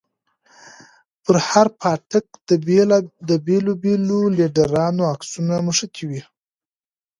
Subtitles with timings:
[1.23, 2.25] پر هر پاټک
[3.29, 6.21] د بېلو بېلو ليډرانو عکسونه مښتي دي.